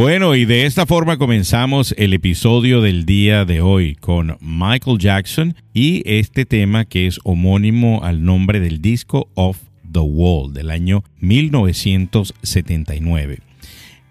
Bueno, 0.00 0.34
y 0.34 0.46
de 0.46 0.64
esta 0.64 0.86
forma 0.86 1.18
comenzamos 1.18 1.94
el 1.98 2.14
episodio 2.14 2.80
del 2.80 3.04
día 3.04 3.44
de 3.44 3.60
hoy 3.60 3.96
con 3.96 4.38
Michael 4.40 4.96
Jackson 4.96 5.54
y 5.74 6.02
este 6.06 6.46
tema 6.46 6.86
que 6.86 7.06
es 7.06 7.20
homónimo 7.22 8.02
al 8.02 8.24
nombre 8.24 8.60
del 8.60 8.80
disco 8.80 9.28
Off 9.34 9.58
the 9.92 9.98
Wall 9.98 10.54
del 10.54 10.70
año 10.70 11.04
1979. 11.18 13.40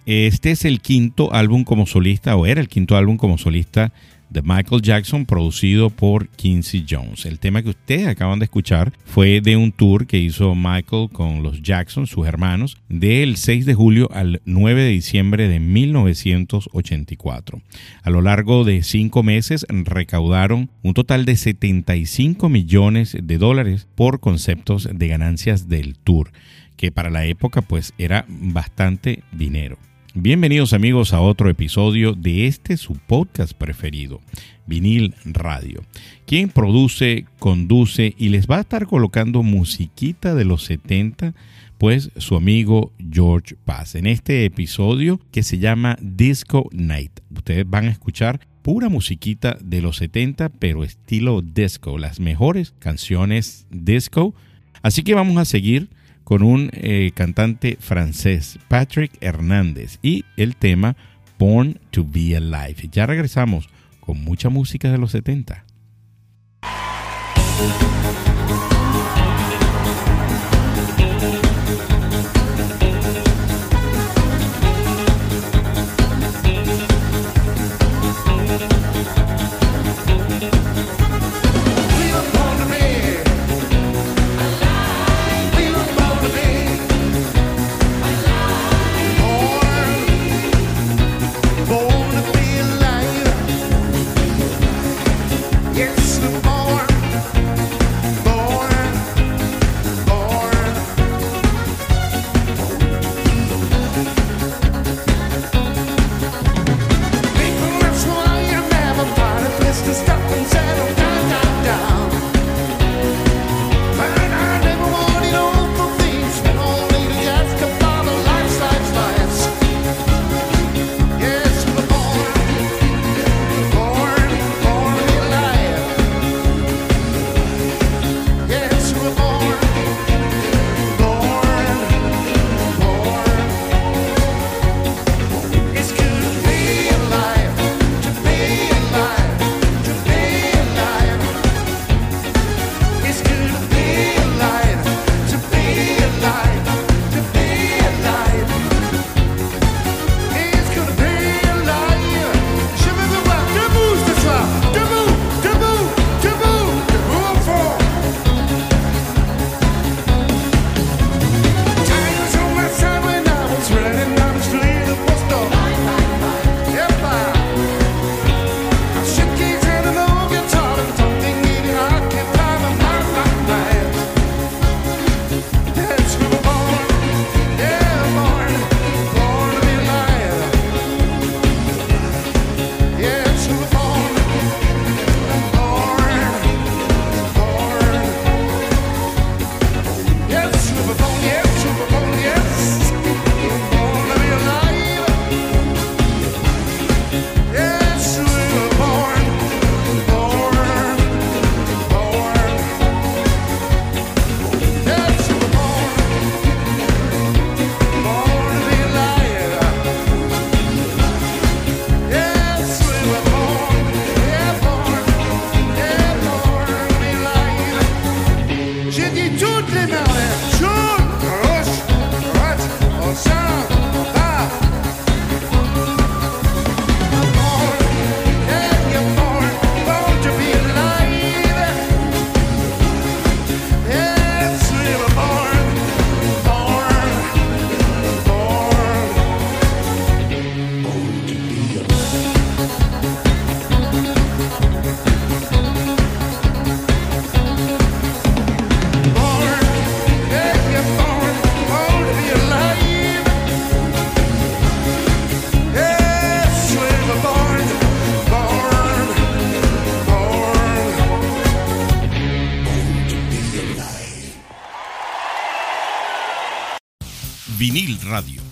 Este 0.05 0.51
es 0.51 0.63
el 0.63 0.79
quinto 0.79 1.33
álbum 1.33 1.63
como 1.63 1.87
solista, 1.87 2.35
o 2.35 2.45
era 2.45 2.61
el 2.61 2.67
quinto 2.67 2.95
álbum 2.95 3.17
como 3.17 3.39
solista 3.39 3.91
de 4.29 4.41
Michael 4.41 4.81
Jackson, 4.81 5.25
producido 5.25 5.89
por 5.89 6.27
Quincy 6.29 6.85
Jones. 6.89 7.25
El 7.25 7.39
tema 7.39 7.63
que 7.63 7.69
ustedes 7.69 8.07
acaban 8.07 8.39
de 8.39 8.45
escuchar 8.45 8.93
fue 9.05 9.41
de 9.41 9.57
un 9.57 9.71
tour 9.71 10.07
que 10.07 10.19
hizo 10.19 10.55
Michael 10.55 11.09
con 11.11 11.43
los 11.43 11.61
Jackson, 11.61 12.07
sus 12.07 12.27
hermanos, 12.27 12.77
del 12.89 13.37
6 13.37 13.65
de 13.65 13.73
julio 13.73 14.09
al 14.11 14.41
9 14.45 14.83
de 14.83 14.89
diciembre 14.89 15.47
de 15.47 15.59
1984. 15.59 17.61
A 18.03 18.09
lo 18.09 18.21
largo 18.21 18.63
de 18.63 18.83
cinco 18.83 19.23
meses 19.23 19.65
recaudaron 19.69 20.69
un 20.83 20.93
total 20.93 21.25
de 21.25 21.35
75 21.35 22.49
millones 22.49 23.17
de 23.21 23.37
dólares 23.37 23.87
por 23.95 24.19
conceptos 24.19 24.89
de 24.91 25.07
ganancias 25.07 25.69
del 25.69 25.97
tour, 25.97 26.31
que 26.77 26.91
para 26.91 27.09
la 27.09 27.25
época 27.25 27.61
pues 27.61 27.93
era 27.97 28.25
bastante 28.27 29.23
dinero. 29.31 29.77
Bienvenidos 30.15 30.73
amigos 30.73 31.13
a 31.13 31.21
otro 31.21 31.51
episodio 31.51 32.13
de 32.13 32.47
este 32.47 32.77
su 32.77 32.93
podcast 32.93 33.53
preferido, 33.53 34.21
Vinil 34.65 35.13
Radio, 35.23 35.83
quien 36.25 36.49
produce, 36.49 37.25
conduce 37.37 38.15
y 38.17 38.29
les 38.29 38.47
va 38.47 38.57
a 38.57 38.61
estar 38.61 38.87
colocando 38.87 39.43
musiquita 39.43 40.33
de 40.33 40.45
los 40.45 40.63
70, 40.63 41.35
pues 41.77 42.09
su 42.17 42.35
amigo 42.35 42.91
George 43.11 43.55
Paz. 43.65 43.93
En 43.93 44.07
este 44.07 44.45
episodio 44.45 45.19
que 45.31 45.43
se 45.43 45.59
llama 45.59 45.95
Disco 46.01 46.67
Night, 46.71 47.19
ustedes 47.29 47.69
van 47.69 47.85
a 47.85 47.91
escuchar 47.91 48.39
pura 48.63 48.89
musiquita 48.89 49.59
de 49.61 49.83
los 49.83 49.97
70, 49.97 50.49
pero 50.49 50.83
estilo 50.83 51.43
disco, 51.43 51.99
las 51.99 52.19
mejores 52.19 52.73
canciones 52.79 53.67
disco. 53.69 54.33
Así 54.81 55.03
que 55.03 55.13
vamos 55.13 55.37
a 55.37 55.45
seguir 55.45 55.87
con 56.29 56.43
un 56.43 56.69
eh, 56.73 57.09
cantante 57.15 57.75
francés, 57.79 58.59
Patrick 58.67 59.11
Hernández, 59.19 59.97
y 60.03 60.25
el 60.37 60.55
tema 60.57 60.95
Born 61.39 61.79
to 61.89 62.05
Be 62.07 62.37
Alive. 62.37 62.87
Ya 62.91 63.07
regresamos 63.07 63.67
con 63.99 64.23
mucha 64.23 64.49
música 64.49 64.91
de 64.91 64.99
los 64.99 65.09
70. 65.09 65.65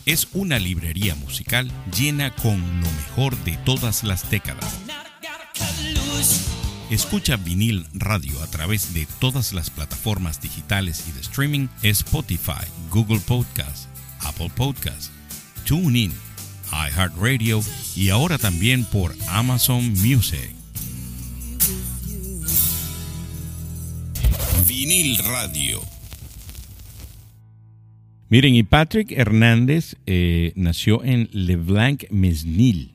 Es 0.06 0.28
una 0.34 0.60
librería 0.60 1.16
musical 1.16 1.72
llena 1.98 2.30
con 2.36 2.60
lo 2.80 2.92
mejor 2.92 3.36
de 3.44 3.58
todas 3.66 4.04
las 4.04 4.30
décadas. 4.30 4.78
Escucha 6.92 7.38
vinil 7.38 7.88
radio 7.94 8.40
a 8.44 8.48
través 8.52 8.94
de 8.94 9.08
todas 9.20 9.54
las 9.54 9.72
plataformas 9.72 10.40
digitales 10.42 11.06
y 11.10 11.12
de 11.12 11.22
streaming, 11.22 11.70
Spotify, 11.82 12.66
Google 12.92 13.20
Podcast, 13.20 13.90
Apple 14.20 14.52
Podcast, 14.56 15.12
TuneIn, 15.66 16.14
iHeartRadio 16.72 17.62
y 17.96 18.10
ahora 18.10 18.38
también 18.38 18.86
por 18.86 19.16
Amazon 19.28 19.92
Music. 19.94 20.54
Vinil 24.68 25.18
Radio. 25.24 25.97
Miren, 28.30 28.56
y 28.56 28.64
Patrick 28.64 29.14
Hernández 29.14 29.96
eh, 30.06 30.52
nació 30.56 31.02
en 31.06 31.30
Leblanc-Mesnil 31.32 32.92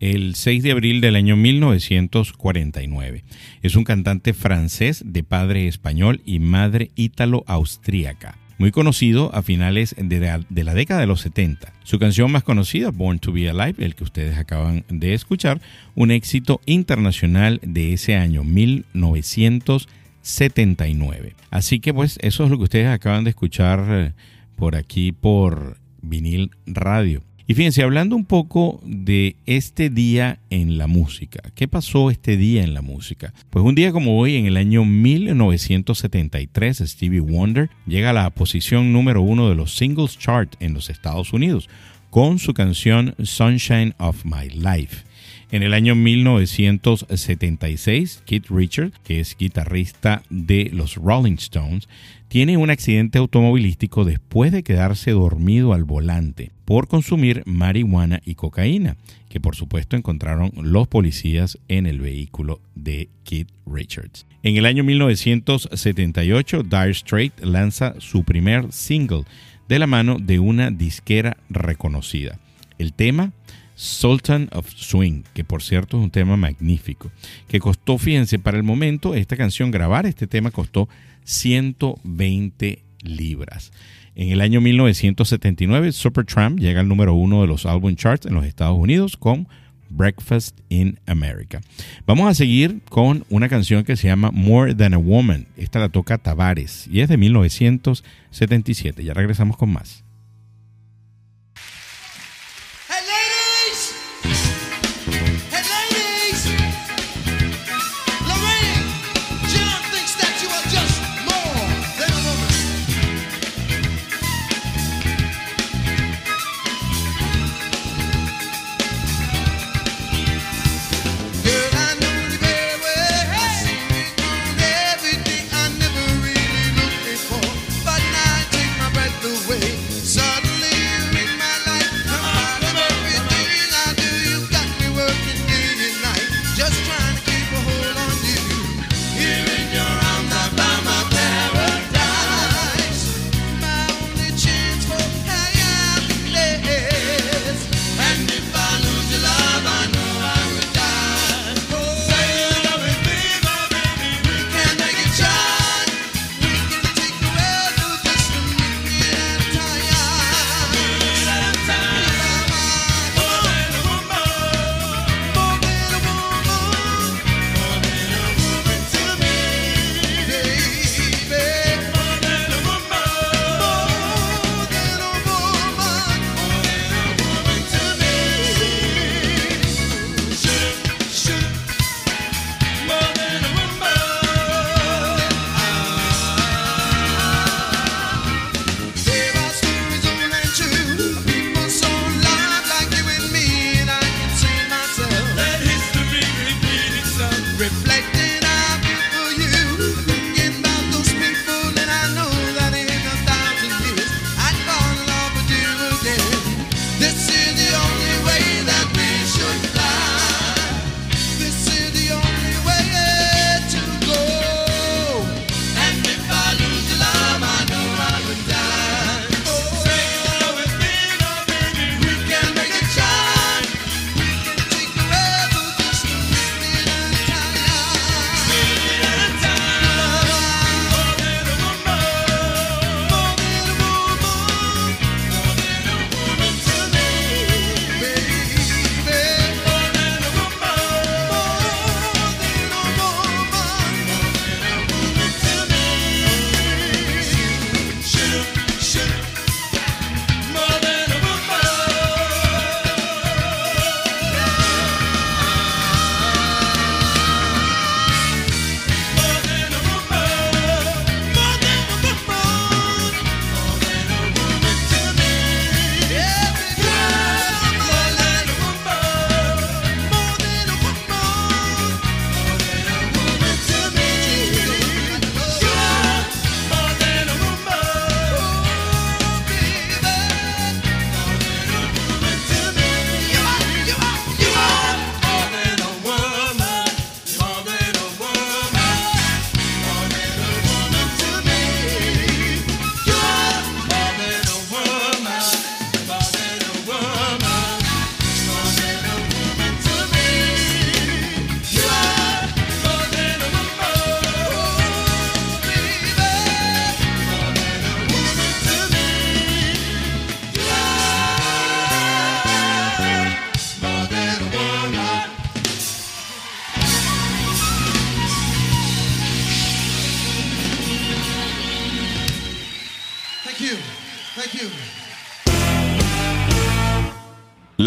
el 0.00 0.34
6 0.34 0.62
de 0.62 0.70
abril 0.70 1.02
del 1.02 1.16
año 1.16 1.36
1949. 1.36 3.22
Es 3.60 3.76
un 3.76 3.84
cantante 3.84 4.32
francés 4.32 5.02
de 5.04 5.22
padre 5.22 5.68
español 5.68 6.22
y 6.24 6.38
madre 6.38 6.92
ítalo-austríaca. 6.96 8.38
Muy 8.56 8.70
conocido 8.70 9.34
a 9.34 9.42
finales 9.42 9.94
de 9.98 10.18
la, 10.18 10.38
década 10.74 11.00
de 11.00 11.06
los 11.06 11.20
70. 11.20 11.74
Su 11.82 11.98
canción 11.98 12.32
más 12.32 12.42
conocida, 12.42 12.90
Born 12.90 13.18
to 13.18 13.32
Be 13.32 13.50
Alive, 13.50 13.84
el 13.84 13.94
que 13.94 14.04
ustedes 14.04 14.38
acaban 14.38 14.86
de 14.88 15.12
escuchar, 15.12 15.60
un 15.94 16.10
éxito 16.10 16.62
internacional 16.64 17.60
de 17.62 17.92
ese 17.92 18.16
año 18.16 18.44
1979. 18.44 21.34
Así 21.50 21.80
que 21.80 21.92
pues 21.92 22.18
eso 22.22 22.44
es 22.44 22.50
lo 22.50 22.56
que 22.56 22.64
ustedes 22.64 22.88
acaban 22.88 23.24
de 23.24 23.30
escuchar 23.30 23.84
eh, 23.90 24.12
por 24.60 24.76
aquí 24.76 25.10
por 25.10 25.78
vinil 26.02 26.50
radio. 26.66 27.22
Y 27.46 27.54
fíjense, 27.54 27.82
hablando 27.82 28.14
un 28.14 28.26
poco 28.26 28.80
de 28.84 29.36
este 29.46 29.88
día 29.90 30.38
en 30.50 30.76
la 30.78 30.86
música, 30.86 31.40
¿qué 31.56 31.66
pasó 31.66 32.10
este 32.10 32.36
día 32.36 32.62
en 32.62 32.74
la 32.74 32.82
música? 32.82 33.32
Pues 33.48 33.64
un 33.64 33.74
día 33.74 33.90
como 33.90 34.20
hoy, 34.20 34.36
en 34.36 34.44
el 34.46 34.58
año 34.58 34.84
1973, 34.84 36.78
Stevie 36.78 37.20
Wonder 37.20 37.70
llega 37.86 38.10
a 38.10 38.12
la 38.12 38.30
posición 38.30 38.92
número 38.92 39.22
uno 39.22 39.48
de 39.48 39.56
los 39.56 39.74
singles 39.74 40.16
chart 40.18 40.54
en 40.60 40.74
los 40.74 40.90
Estados 40.90 41.32
Unidos 41.32 41.68
con 42.10 42.38
su 42.38 42.52
canción 42.52 43.14
Sunshine 43.22 43.94
of 43.98 44.24
My 44.24 44.50
Life. 44.50 45.09
En 45.52 45.64
el 45.64 45.74
año 45.74 45.96
1976, 45.96 48.22
Keith 48.24 48.46
Richards, 48.50 48.96
que 49.02 49.18
es 49.18 49.36
guitarrista 49.36 50.22
de 50.30 50.70
los 50.72 50.94
Rolling 50.94 51.38
Stones, 51.38 51.88
tiene 52.28 52.56
un 52.56 52.70
accidente 52.70 53.18
automovilístico 53.18 54.04
después 54.04 54.52
de 54.52 54.62
quedarse 54.62 55.10
dormido 55.10 55.72
al 55.72 55.82
volante 55.82 56.52
por 56.64 56.86
consumir 56.86 57.42
marihuana 57.46 58.20
y 58.24 58.36
cocaína, 58.36 58.96
que 59.28 59.40
por 59.40 59.56
supuesto 59.56 59.96
encontraron 59.96 60.52
los 60.54 60.86
policías 60.86 61.58
en 61.66 61.86
el 61.86 61.98
vehículo 61.98 62.60
de 62.76 63.08
Keith 63.24 63.50
Richards. 63.66 64.28
En 64.44 64.56
el 64.56 64.66
año 64.66 64.84
1978, 64.84 66.62
Dire 66.62 66.94
Straits 66.94 67.44
lanza 67.44 67.96
su 67.98 68.22
primer 68.22 68.72
single 68.72 69.24
de 69.68 69.80
la 69.80 69.88
mano 69.88 70.18
de 70.20 70.38
una 70.38 70.70
disquera 70.70 71.38
reconocida. 71.48 72.38
El 72.78 72.92
tema 72.92 73.32
Sultan 73.80 74.50
of 74.52 74.68
Swing, 74.68 75.22
que 75.32 75.42
por 75.42 75.62
cierto 75.62 75.96
es 75.96 76.04
un 76.04 76.10
tema 76.10 76.36
magnífico, 76.36 77.10
que 77.48 77.60
costó, 77.60 77.96
fíjense, 77.96 78.38
para 78.38 78.58
el 78.58 78.62
momento 78.62 79.14
esta 79.14 79.38
canción, 79.38 79.70
grabar 79.70 80.04
este 80.04 80.26
tema 80.26 80.50
costó 80.50 80.86
120 81.24 82.82
libras. 83.02 83.72
En 84.14 84.28
el 84.28 84.42
año 84.42 84.60
1979, 84.60 85.92
Supertramp 85.92 86.58
llega 86.58 86.80
al 86.80 86.88
número 86.88 87.14
uno 87.14 87.40
de 87.40 87.46
los 87.46 87.64
album 87.64 87.96
charts 87.96 88.26
en 88.26 88.34
los 88.34 88.44
Estados 88.44 88.76
Unidos 88.78 89.16
con 89.16 89.48
Breakfast 89.88 90.60
in 90.68 91.00
America. 91.06 91.62
Vamos 92.06 92.28
a 92.30 92.34
seguir 92.34 92.82
con 92.90 93.24
una 93.30 93.48
canción 93.48 93.84
que 93.84 93.96
se 93.96 94.08
llama 94.08 94.30
More 94.30 94.74
Than 94.74 94.92
a 94.92 94.98
Woman. 94.98 95.46
Esta 95.56 95.78
la 95.78 95.88
toca 95.88 96.18
Tavares 96.18 96.86
y 96.86 97.00
es 97.00 97.08
de 97.08 97.16
1977. 97.16 99.04
Ya 99.04 99.14
regresamos 99.14 99.56
con 99.56 99.72
más. 99.72 100.04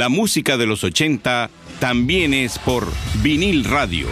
La 0.04 0.10
música 0.10 0.58
de 0.58 0.66
los 0.66 0.84
80 0.84 1.50
también 1.80 2.34
es 2.34 2.60
por 2.60 2.92
vinil 3.22 3.64
radio. 3.64 4.10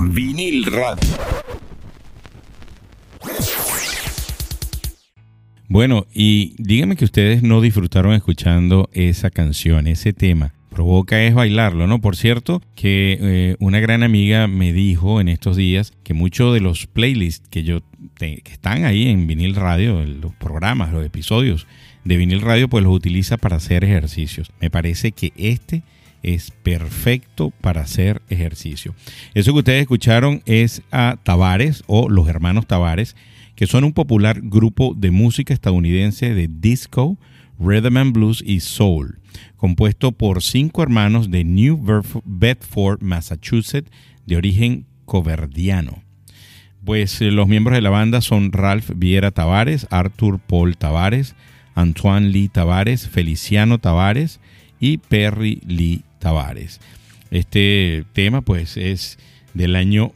Vinil 0.00 0.66
radio. 0.66 1.08
Bueno, 5.66 6.06
y 6.12 6.54
díganme 6.58 6.96
que 6.96 7.06
ustedes 7.06 7.42
no 7.42 7.62
disfrutaron 7.62 8.12
escuchando 8.12 8.90
esa 8.92 9.30
canción, 9.30 9.86
ese 9.86 10.12
tema. 10.12 10.52
Provoca 10.70 11.22
es 11.22 11.34
bailarlo, 11.34 11.86
¿no? 11.86 12.00
Por 12.00 12.16
cierto, 12.16 12.62
que 12.76 13.18
eh, 13.20 13.56
una 13.58 13.80
gran 13.80 14.02
amiga 14.02 14.46
me 14.46 14.72
dijo 14.72 15.20
en 15.20 15.28
estos 15.28 15.56
días 15.56 15.92
que 16.04 16.14
muchos 16.14 16.54
de 16.54 16.60
los 16.60 16.86
playlists 16.86 17.48
que 17.48 17.64
yo 17.64 17.80
que 18.16 18.42
están 18.46 18.84
ahí 18.84 19.08
en 19.08 19.26
vinil 19.26 19.54
radio, 19.54 20.04
los 20.04 20.34
programas, 20.34 20.92
los 20.92 21.04
episodios 21.04 21.66
de 22.04 22.16
vinil 22.16 22.40
radio, 22.40 22.68
pues 22.68 22.84
los 22.84 22.94
utiliza 22.94 23.36
para 23.36 23.56
hacer 23.56 23.84
ejercicios. 23.84 24.52
Me 24.60 24.70
parece 24.70 25.12
que 25.12 25.32
este 25.36 25.82
es 26.22 26.50
perfecto 26.50 27.50
para 27.60 27.82
hacer 27.82 28.22
ejercicio. 28.28 28.94
Eso 29.34 29.52
que 29.52 29.58
ustedes 29.58 29.82
escucharon 29.82 30.42
es 30.46 30.82
a 30.90 31.16
Tavares 31.22 31.82
o 31.86 32.08
los 32.08 32.28
hermanos 32.28 32.66
Tavares, 32.66 33.16
que 33.54 33.66
son 33.66 33.84
un 33.84 33.92
popular 33.92 34.40
grupo 34.42 34.94
de 34.96 35.10
música 35.10 35.54
estadounidense 35.54 36.34
de 36.34 36.48
disco, 36.48 37.18
rhythm 37.60 37.96
and 37.98 38.12
blues 38.12 38.42
y 38.44 38.60
soul, 38.60 39.20
compuesto 39.56 40.12
por 40.12 40.42
cinco 40.42 40.82
hermanos 40.82 41.30
de 41.30 41.44
New 41.44 41.76
Bedf- 41.76 42.22
Bedford, 42.24 43.02
Massachusetts, 43.02 43.90
de 44.26 44.36
origen 44.36 44.86
coverdiano. 45.04 46.02
Pues 46.84 47.20
eh, 47.20 47.30
los 47.30 47.46
miembros 47.46 47.74
de 47.76 47.82
la 47.82 47.90
banda 47.90 48.22
son 48.22 48.50
Ralph 48.52 48.90
Viera 48.96 49.30
Tavares, 49.30 49.86
Arthur 49.90 50.38
Paul 50.38 50.76
Tavares, 50.76 51.34
Antoine 51.74 52.30
Lee 52.30 52.48
Tavares, 52.48 53.06
Feliciano 53.08 53.78
Tavares 53.78 54.40
y 54.80 54.98
Perry 54.98 55.60
Lee 55.66 56.02
Tavares. 56.18 56.80
Este 57.30 58.04
tema 58.14 58.40
pues 58.40 58.76
es 58.76 59.18
del 59.54 59.76
año 59.76 60.12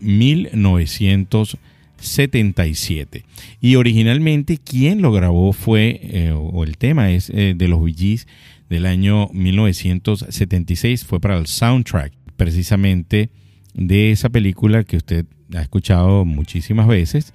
1977 2.04 3.24
y 3.60 3.76
originalmente 3.76 4.58
quien 4.58 5.02
lo 5.02 5.12
grabó 5.12 5.52
fue, 5.52 6.00
eh, 6.02 6.32
o 6.32 6.64
el 6.64 6.76
tema 6.76 7.10
es 7.10 7.30
eh, 7.30 7.54
de 7.56 7.68
los 7.68 7.80
Gees 7.94 8.26
del 8.68 8.86
año 8.86 9.28
1976, 9.32 11.04
fue 11.04 11.20
para 11.20 11.38
el 11.38 11.46
soundtrack 11.46 12.12
precisamente 12.36 13.30
de 13.74 14.10
esa 14.10 14.28
película 14.28 14.84
que 14.84 14.96
usted 14.96 15.26
ha 15.54 15.62
escuchado 15.62 16.24
muchísimas 16.24 16.86
veces 16.86 17.32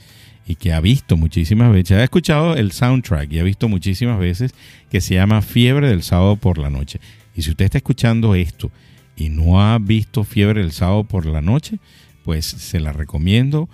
y 0.48 0.56
que 0.56 0.74
ha 0.74 0.82
visto 0.82 1.16
muchísimas 1.16 1.72
veces, 1.72 1.98
ha 1.98 2.04
escuchado 2.04 2.56
el 2.56 2.72
soundtrack 2.72 3.32
y 3.32 3.40
ha 3.40 3.44
visto 3.44 3.70
muchísimas 3.70 4.20
veces 4.20 4.54
que 4.90 5.02
se 5.02 5.16
llama 5.16 5.42
Fiebre 5.42 5.90
del 5.90 6.02
sábado 6.02 6.38
por 6.38 6.58
la 6.58 6.70
noche. 6.70 7.00
Y 7.36 7.44
si 7.44 7.52
usted 7.52 7.66
está 7.66 7.78
escuchando 7.78 8.34
esto 8.34 8.72
y 9.16 9.30
no 9.30 9.62
ha 9.62 9.78
visto 9.78 10.24
Fiebre 10.24 10.62
del 10.62 10.72
sábado 10.72 11.04
por 11.04 11.26
la 11.26 11.42
noche, 11.42 11.78
pues 12.24 12.46
se 12.46 12.80
la 12.80 12.94
recomiendo. 12.94 13.70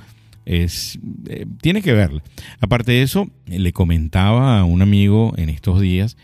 Es, 0.46 1.00
eh, 1.28 1.46
tiene 1.62 1.82
que 1.82 1.94
verla. 1.94 2.24
Aparte 2.60 2.92
de 2.92 3.02
eso, 3.02 3.30
le 3.48 3.74
comentaba 3.74 4.60
a 4.60 4.64
un 4.64 4.82
amigo 4.82 5.34
en 5.38 5.50
estos 5.50 5.82
días 5.82 6.18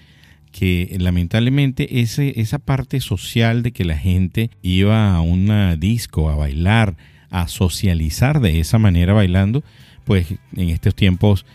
que 0.52 0.96
lamentablemente 1.00 2.02
ese, 2.02 2.40
esa 2.40 2.60
parte 2.60 3.00
social 3.00 3.64
de 3.64 3.72
que 3.72 3.86
la 3.86 3.98
gente 3.98 4.52
iba 4.62 5.16
a 5.16 5.22
una 5.22 5.76
disco 5.76 6.30
a 6.30 6.36
bailar, 6.36 6.96
a 7.30 7.48
socializar 7.48 8.42
de 8.42 8.60
esa 8.60 8.78
manera 8.78 9.14
bailando, 9.14 9.64
pues 10.04 10.28
en 10.56 10.70
estos 10.70 10.94
tiempos, 10.94 11.46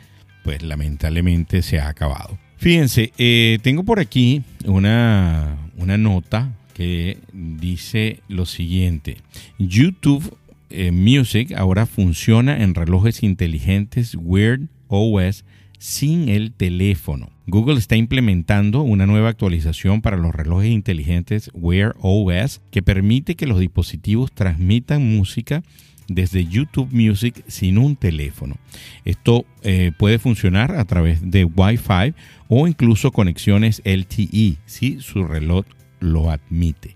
pues 0.42 0.62
lamentablemente 0.62 1.62
se 1.62 1.79
ha 1.79 1.88
acabado. 1.88 2.38
Fíjense, 2.57 3.12
eh, 3.18 3.59
tengo 3.62 3.85
por 3.85 4.00
aquí 4.00 4.42
una, 4.64 5.59
una 5.76 5.98
nota 5.98 6.55
que 6.72 7.18
dice 7.33 8.20
lo 8.29 8.46
siguiente. 8.46 9.18
YouTube 9.59 10.37
eh, 10.70 10.92
Music 10.92 11.52
ahora 11.57 11.87
funciona 11.87 12.62
en 12.62 12.74
relojes 12.74 13.22
inteligentes 13.22 14.16
Wear 14.18 14.61
OS 14.88 15.44
sin 15.79 16.29
el 16.29 16.52
teléfono. 16.52 17.31
Google 17.46 17.79
está 17.79 17.96
implementando 17.96 18.83
una 18.83 19.07
nueva 19.07 19.29
actualización 19.29 20.02
para 20.02 20.16
los 20.16 20.35
relojes 20.35 20.70
inteligentes 20.70 21.50
Wear 21.55 21.94
OS 22.00 22.61
que 22.70 22.83
permite 22.83 23.37
que 23.37 23.46
los 23.46 23.61
dispositivos 23.61 24.33
transmitan 24.33 25.16
música 25.16 25.62
desde 26.09 26.46
YouTube 26.46 26.88
Music 26.92 27.44
sin 27.46 27.79
un 27.79 27.96
teléfono. 27.96 28.57
Esto 29.05 29.44
eh, 29.62 29.92
puede 29.96 30.18
funcionar 30.18 30.72
a 30.76 30.85
través 30.85 31.31
de 31.31 31.44
Wi-Fi 31.44 32.14
o 32.48 32.66
incluso 32.66 33.12
conexiones 33.12 33.83
LTE 33.85 34.57
si 34.66 35.00
su 35.00 35.24
reloj 35.24 35.66
lo 36.00 36.31
admite. 36.31 36.95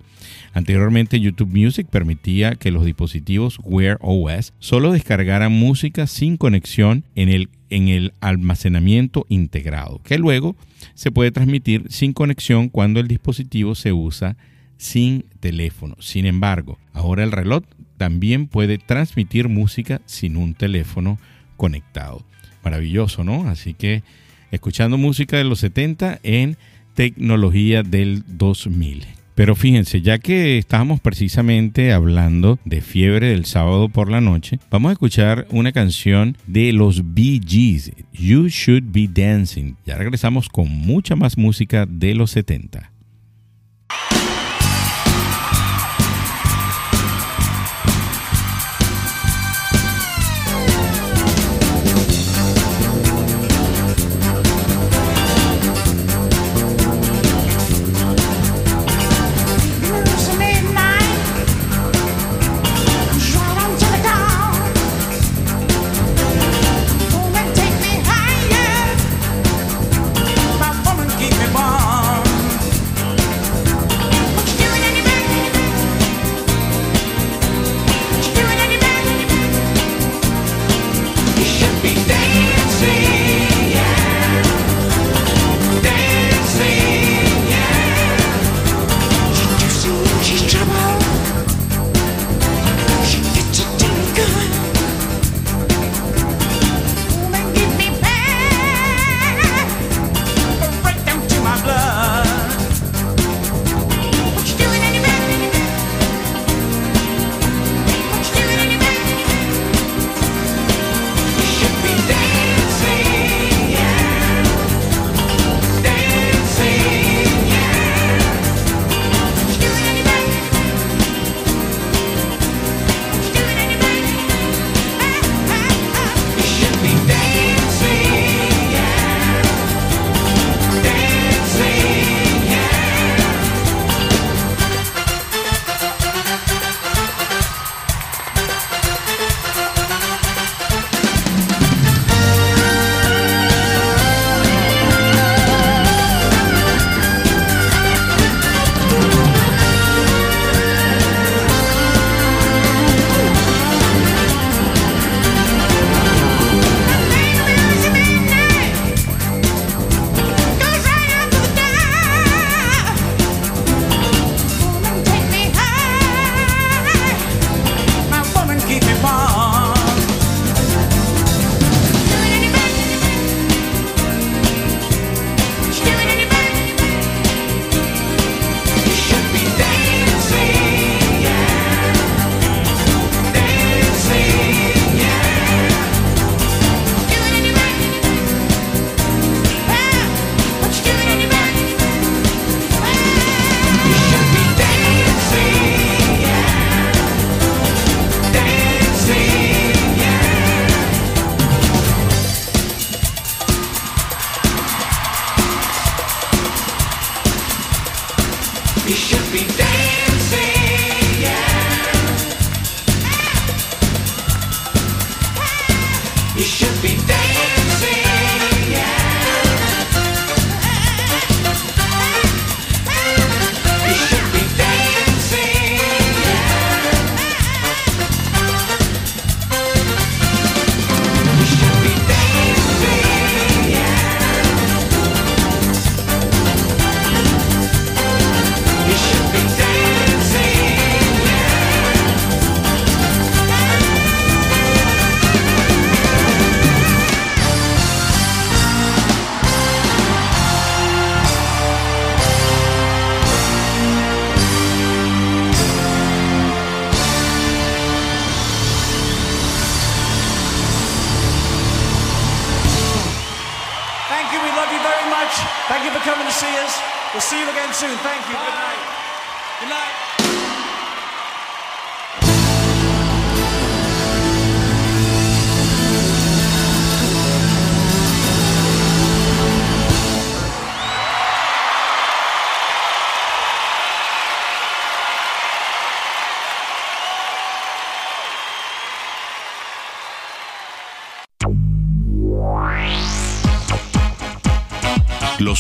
Anteriormente 0.52 1.20
YouTube 1.20 1.56
Music 1.56 1.86
permitía 1.88 2.54
que 2.54 2.70
los 2.70 2.84
dispositivos 2.84 3.58
Wear 3.62 3.98
OS 4.00 4.52
solo 4.58 4.92
descargaran 4.92 5.52
música 5.52 6.06
sin 6.06 6.36
conexión 6.36 7.04
en 7.14 7.28
el, 7.28 7.48
en 7.70 7.88
el 7.88 8.12
almacenamiento 8.20 9.26
integrado, 9.28 10.00
que 10.02 10.18
luego 10.18 10.56
se 10.94 11.10
puede 11.10 11.30
transmitir 11.30 11.86
sin 11.88 12.12
conexión 12.12 12.68
cuando 12.68 13.00
el 13.00 13.08
dispositivo 13.08 13.74
se 13.74 13.92
usa 13.92 14.36
sin 14.76 15.26
teléfono. 15.40 15.96
Sin 16.00 16.26
embargo, 16.26 16.78
ahora 16.92 17.22
el 17.22 17.32
reloj 17.32 17.64
también 17.96 18.46
puede 18.46 18.78
transmitir 18.78 19.48
música 19.48 20.00
sin 20.06 20.36
un 20.36 20.54
teléfono 20.54 21.18
conectado. 21.58 22.24
Maravilloso, 22.64 23.22
¿no? 23.22 23.48
Así 23.48 23.74
que 23.74 24.02
escuchando 24.50 24.96
música 24.96 25.36
de 25.36 25.44
los 25.44 25.60
70 25.60 26.20
en 26.22 26.56
tecnología 26.94 27.82
del 27.82 28.24
2000. 28.26 29.19
Pero 29.40 29.54
fíjense, 29.54 30.02
ya 30.02 30.18
que 30.18 30.58
estábamos 30.58 31.00
precisamente 31.00 31.94
hablando 31.94 32.58
de 32.66 32.82
fiebre 32.82 33.28
del 33.28 33.46
sábado 33.46 33.88
por 33.88 34.10
la 34.10 34.20
noche, 34.20 34.58
vamos 34.70 34.90
a 34.90 34.92
escuchar 34.92 35.46
una 35.48 35.72
canción 35.72 36.36
de 36.46 36.74
los 36.74 37.14
Bee 37.14 37.40
Gees, 37.42 37.90
You 38.12 38.48
Should 38.48 38.92
Be 38.92 39.08
Dancing. 39.10 39.76
Ya 39.86 39.96
regresamos 39.96 40.50
con 40.50 40.68
mucha 40.68 41.16
más 41.16 41.38
música 41.38 41.86
de 41.88 42.14
los 42.14 42.32
70. 42.32 42.92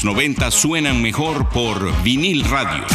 Los 0.02 0.14
90 0.14 0.50
suenan 0.50 1.02
mejor 1.02 1.46
por 1.50 2.02
vinil 2.02 2.42
radio. 2.44 2.86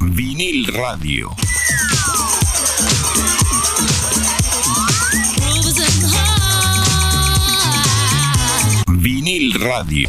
Vinil 0.00 0.66
radio. 0.74 1.30
Vinil 8.88 9.54
radio. 9.60 10.08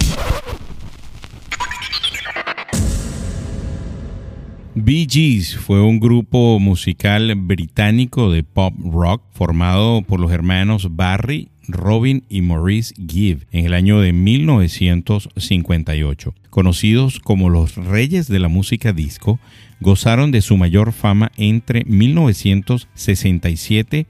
Bee 4.88 5.06
Gees 5.06 5.56
fue 5.58 5.82
un 5.82 6.00
grupo 6.00 6.58
musical 6.62 7.36
británico 7.36 8.32
de 8.32 8.44
pop 8.44 8.74
rock 8.80 9.22
formado 9.34 10.02
por 10.02 10.22
los 10.22 10.32
hermanos 10.32 10.96
Barry, 10.96 11.50
Robin 11.68 12.24
y 12.30 12.42
Maurice 12.42 12.94
Gibb 12.96 13.46
en 13.52 13.66
el 13.66 13.74
año 13.74 14.00
de 14.00 14.14
1958. 14.14 16.34
Conocidos 16.50 17.20
como 17.20 17.50
los 17.50 17.76
reyes 17.76 18.30
de 18.30 18.40
la 18.40 18.48
música 18.48 18.94
disco, 18.94 19.42
gozaron 19.82 20.32
de 20.32 20.40
su 20.40 20.56
mayor 20.56 20.94
fama 20.94 21.34
entre 21.36 21.84
1967 21.84 24.08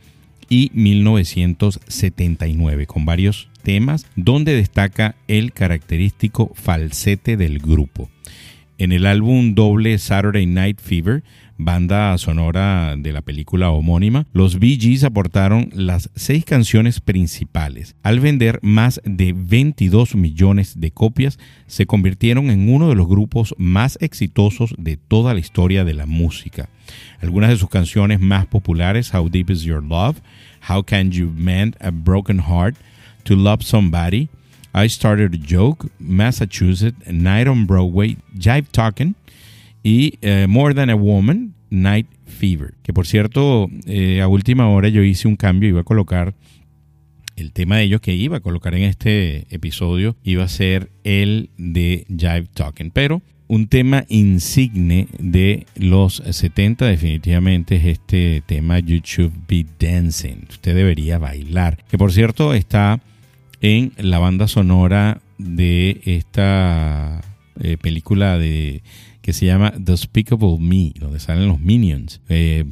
y 0.48 0.70
1979, 0.76 2.86
con 2.86 3.04
varios 3.04 3.50
temas 3.64 4.06
donde 4.16 4.54
destaca 4.54 5.16
el 5.28 5.54
característico 5.54 6.52
falsete 6.54 7.36
del 7.36 7.58
grupo. 7.58 8.12
En 8.80 8.92
el 8.92 9.08
álbum 9.08 9.56
doble 9.56 9.98
Saturday 9.98 10.46
Night 10.46 10.80
Fever, 10.80 11.24
banda 11.58 12.16
sonora 12.20 12.96
de 12.96 13.12
la 13.12 13.22
película 13.24 13.72
homónima, 13.72 14.28
los 14.34 14.60
Bee 14.60 14.78
Gees 14.80 15.04
aportaron 15.04 15.72
las 15.74 16.12
seis 16.16 16.46
canciones 16.46 17.00
principales. 17.00 17.96
Al 18.04 18.20
vender 18.20 18.60
más 18.62 19.02
de 19.04 19.34
22 19.36 20.14
millones 20.14 20.80
de 20.80 20.92
copias, 20.92 21.40
se 21.66 21.88
convirtieron 21.88 22.52
en 22.52 22.70
uno 22.70 22.88
de 22.90 22.94
los 22.94 23.08
grupos 23.08 23.56
más 23.58 23.98
exitosos 24.00 24.76
de 24.78 24.96
toda 24.96 25.34
la 25.34 25.40
historia 25.40 25.84
de 25.84 25.96
la 25.96 26.06
música. 26.06 26.70
Algunas 27.20 27.50
de 27.50 27.58
sus 27.58 27.70
canciones 27.70 28.20
más 28.20 28.46
populares, 28.46 29.12
How 29.12 29.28
Deep 29.28 29.50
Is 29.50 29.64
Your 29.64 29.84
Love, 29.84 30.18
How 30.70 30.84
Can 30.84 31.10
You 31.10 31.34
Mend 31.36 31.78
a 31.80 31.90
Broken 31.90 32.44
Heart, 32.44 32.76
To 33.24 33.36
Love 33.36 33.64
Somebody, 33.64 34.30
I 34.78 34.90
Started 34.90 35.34
a 35.34 35.38
Joke, 35.38 35.90
Massachusetts, 36.00 36.98
Night 37.12 37.48
on 37.48 37.66
Broadway, 37.66 38.18
Jive 38.38 38.68
Talking 38.72 39.16
y 39.84 40.20
eh, 40.22 40.46
More 40.48 40.74
Than 40.74 40.90
a 40.90 40.96
Woman, 40.96 41.56
Night 41.70 42.08
Fever. 42.26 42.76
Que 42.84 42.94
por 42.94 43.08
cierto, 43.08 43.70
eh, 43.88 44.22
a 44.22 44.28
última 44.28 44.70
hora 44.70 44.90
yo 44.90 45.02
hice 45.02 45.28
un 45.28 45.36
cambio, 45.36 45.70
iba 45.70 45.82
a 45.82 45.84
colocar 45.84 46.36
el 47.36 47.54
tema 47.54 47.78
de 47.78 47.84
ellos 47.84 48.02
que 48.02 48.14
iba 48.14 48.38
a 48.38 48.40
colocar 48.40 48.76
en 48.76 48.84
este 48.84 49.48
episodio, 49.50 50.16
iba 50.24 50.44
a 50.44 50.48
ser 50.48 50.92
el 51.04 51.50
de 51.58 52.06
Jive 52.10 52.48
Talking. 52.54 52.92
Pero 52.92 53.22
un 53.48 53.68
tema 53.68 54.06
insigne 54.10 55.08
de 55.20 55.66
los 55.76 56.22
70 56.30 56.86
definitivamente 56.86 57.78
es 57.78 57.86
este 57.86 58.44
tema 58.46 58.80
You 58.80 59.00
Should 59.04 59.34
Be 59.48 59.66
Dancing. 59.80 60.48
Usted 60.50 60.76
debería 60.76 61.18
bailar. 61.18 61.84
Que 61.90 61.98
por 61.98 62.12
cierto 62.12 62.54
está 62.54 63.00
en 63.62 63.92
la 63.98 64.20
banda 64.20 64.48
sonora 64.48 65.22
de 65.38 66.02
esta 66.06 67.22
eh, 67.60 67.78
película 67.78 68.38
de 68.38 68.82
que 69.22 69.34
se 69.34 69.46
llama 69.46 69.72
The 69.72 69.92
Despicable 69.92 70.58
Me, 70.60 70.94
donde 71.00 71.20
salen 71.20 71.48
los 71.48 71.60
Minions. 71.60 72.22
Eh, 72.30 72.66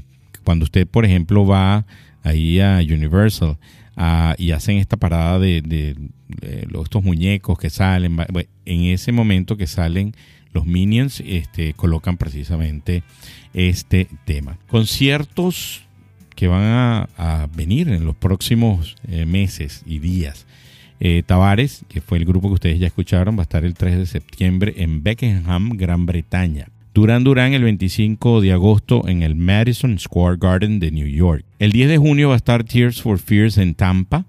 cuando 0.43 0.63
usted, 0.63 0.87
por 0.87 1.05
ejemplo, 1.05 1.45
va 1.45 1.85
ahí 2.23 2.59
a 2.59 2.77
Universal 2.77 3.57
ah, 3.97 4.35
y 4.37 4.51
hacen 4.51 4.77
esta 4.77 4.97
parada 4.97 5.37
de, 5.39 5.61
de, 5.61 5.95
estos 6.81 7.03
muñecos 7.03 7.57
que 7.57 7.69
salen, 7.69 8.17
en 8.65 8.81
ese 8.83 9.11
momento 9.11 9.57
que 9.57 9.67
salen 9.67 10.13
los 10.53 10.65
Minions, 10.65 11.21
este, 11.25 11.73
colocan 11.73 12.17
precisamente 12.17 13.03
este 13.53 14.07
tema. 14.25 14.57
Conciertos 14.67 15.83
que 16.35 16.47
van 16.47 16.63
a, 16.63 17.09
a 17.17 17.47
venir 17.55 17.89
en 17.89 18.05
los 18.05 18.15
próximos 18.15 18.95
eh, 19.07 19.25
meses 19.25 19.83
y 19.85 19.99
días. 19.99 20.45
Eh, 20.99 21.23
Tavares, 21.25 21.85
que 21.89 22.01
fue 22.01 22.17
el 22.17 22.25
grupo 22.25 22.47
que 22.49 22.55
ustedes 22.55 22.79
ya 22.79 22.87
escucharon, 22.87 23.35
va 23.35 23.41
a 23.41 23.43
estar 23.43 23.65
el 23.65 23.73
3 23.73 23.97
de 23.97 24.05
septiembre 24.05 24.73
en 24.77 25.03
Beckenham, 25.03 25.71
Gran 25.77 26.05
Bretaña. 26.05 26.69
Durán 26.93 27.25
Durán 27.25 27.53
el 27.53 27.63
25 27.63 28.39
de 28.39 28.53
agosto 28.53 29.05
en 29.07 29.21
el 29.21 29.35
Madison 29.35 29.99
Square 29.99 30.37
Garden 30.39 30.79
de 30.79 30.91
New 30.91 31.07
York. 31.07 31.43
El 31.59 31.73
10 31.73 31.89
de 31.89 31.97
junio 31.97 32.29
va 32.29 32.35
a 32.35 32.37
estar 32.37 32.63
Tears 32.63 33.01
for 33.01 33.19
Fears 33.19 33.57
en 33.57 33.75
Tampa. 33.75 34.23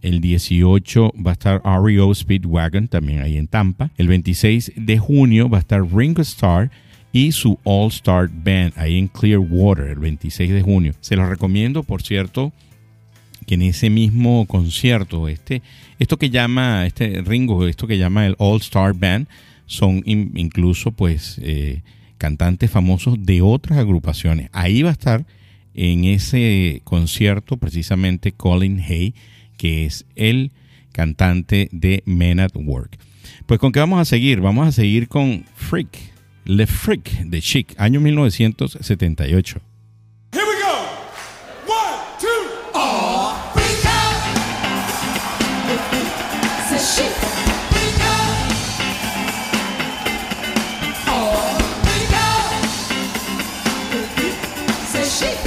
El 0.00 0.20
18 0.20 1.12
va 1.26 1.30
a 1.30 1.32
estar 1.32 1.62
REO 1.64 2.14
Speedwagon 2.14 2.86
también 2.86 3.20
ahí 3.20 3.36
en 3.36 3.48
Tampa. 3.48 3.90
El 3.96 4.06
26 4.06 4.74
de 4.76 4.98
junio 4.98 5.48
va 5.48 5.58
a 5.58 5.60
estar 5.60 5.82
Ringo 5.84 6.22
Starr 6.22 6.70
y 7.10 7.32
su 7.32 7.58
All 7.64 7.88
Star 7.88 8.28
Band 8.28 8.74
ahí 8.76 8.98
en 8.98 9.08
Clearwater 9.08 9.86
el 9.86 9.98
26 9.98 10.52
de 10.52 10.62
junio. 10.62 10.92
Se 11.00 11.16
los 11.16 11.28
recomiendo, 11.28 11.82
por 11.82 12.02
cierto, 12.02 12.52
que 13.44 13.54
en 13.54 13.62
ese 13.62 13.90
mismo 13.90 14.46
concierto, 14.46 15.28
este, 15.28 15.62
esto 15.98 16.16
que 16.18 16.30
llama, 16.30 16.86
este 16.86 17.22
Ringo, 17.22 17.66
esto 17.66 17.86
que 17.86 17.98
llama 17.98 18.26
el 18.26 18.34
All 18.38 18.60
Star 18.60 18.94
Band, 18.94 19.26
son 19.66 20.02
in- 20.04 20.32
incluso 20.36 20.92
pues 20.92 21.38
eh, 21.42 21.82
cantantes 22.18 22.70
famosos 22.70 23.16
de 23.24 23.42
otras 23.42 23.78
agrupaciones. 23.78 24.48
Ahí 24.52 24.82
va 24.82 24.90
a 24.90 24.92
estar 24.92 25.24
en 25.74 26.04
ese 26.04 26.80
concierto 26.84 27.56
precisamente 27.56 28.32
Colin 28.32 28.80
Hay, 28.80 29.14
que 29.56 29.86
es 29.86 30.04
el 30.16 30.52
cantante 30.92 31.68
de 31.72 32.02
Men 32.06 32.40
at 32.40 32.52
Work. 32.54 32.98
Pues 33.46 33.58
con 33.58 33.72
qué 33.72 33.80
vamos 33.80 33.98
a 34.00 34.04
seguir? 34.04 34.40
Vamos 34.40 34.68
a 34.68 34.72
seguir 34.72 35.08
con 35.08 35.44
Freak, 35.56 35.88
Le 36.44 36.66
Freak 36.66 37.10
de 37.24 37.40
Chic, 37.40 37.74
año 37.78 38.00
1978. 38.00 39.60
Shit. 55.14 55.43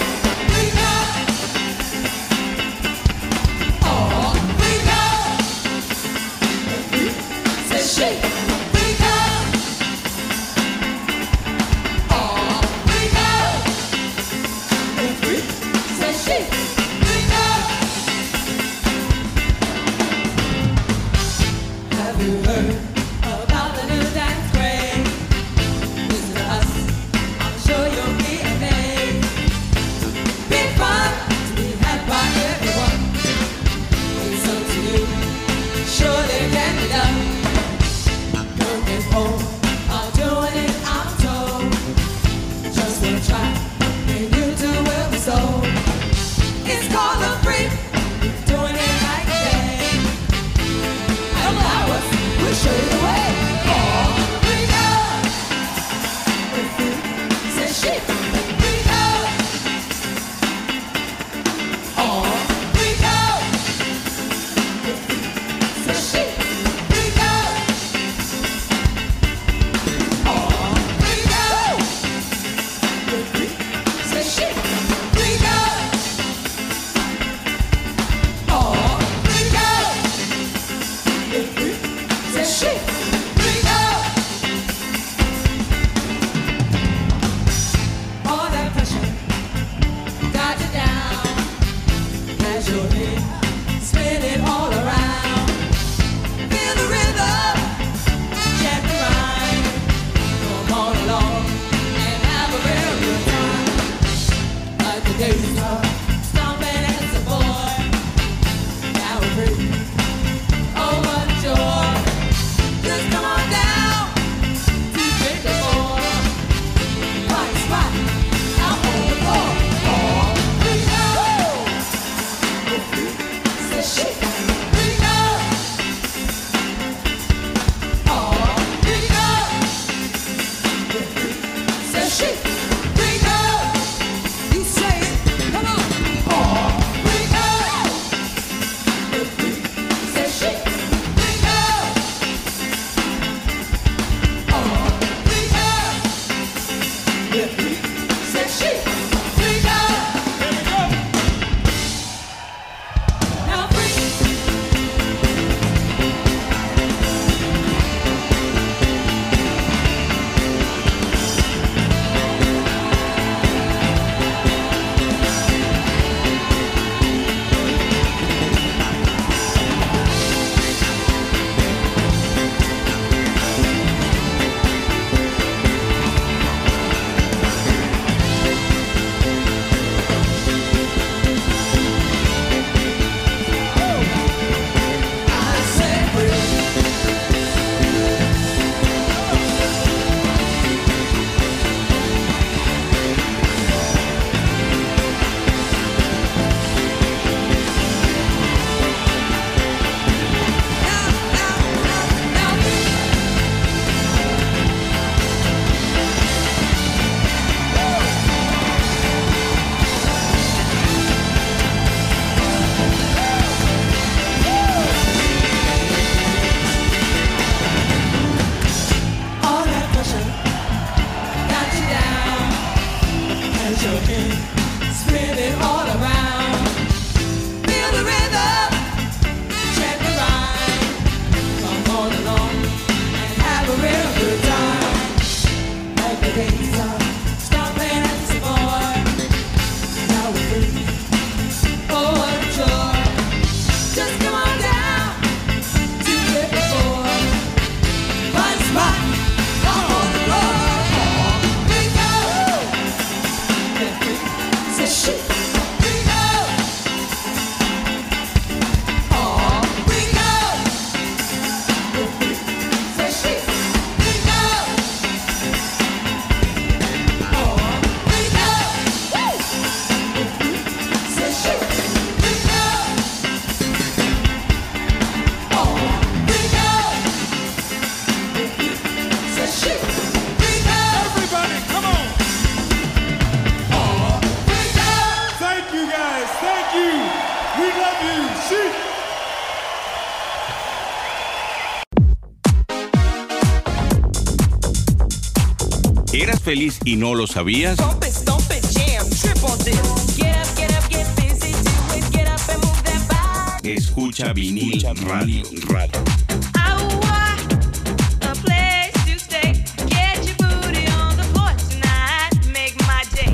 Booty 310.38 310.88
on 310.88 311.17
the 311.17 311.23
floor 311.33 311.51
tonight. 311.69 312.31
Make 312.53 312.75
my 312.88 313.03
day. 313.13 313.33